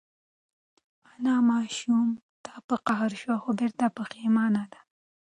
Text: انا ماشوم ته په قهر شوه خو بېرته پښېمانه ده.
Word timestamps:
انا 1.11 1.35
ماشوم 1.49 2.07
ته 2.43 2.53
په 2.67 2.75
قهر 2.87 3.11
شوه 3.21 3.37
خو 3.43 3.49
بېرته 3.59 3.85
پښېمانه 3.97 4.63
ده. 4.71 4.79